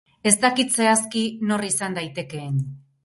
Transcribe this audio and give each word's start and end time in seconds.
Ez 0.21 0.31
dakit 0.45 0.73
zehazki 0.79 1.23
nor 1.51 1.67
izan 1.69 1.99
daitekeen. 1.99 2.57